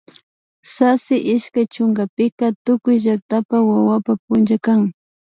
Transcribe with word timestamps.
Sasi 0.73 1.15
ishkay 1.33 1.67
chunkapika 1.73 2.45
tukuy 2.65 2.97
llaktapak 3.03 3.61
wawapa 3.69 4.13
punlla 4.25 4.57
kan 4.65 4.81